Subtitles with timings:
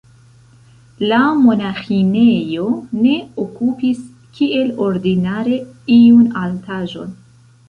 [1.11, 2.65] La monaĥinejo
[3.01, 3.13] ne
[3.45, 4.01] okupis,
[4.39, 5.61] kiel ordinare,
[5.99, 7.15] iun altaĵon.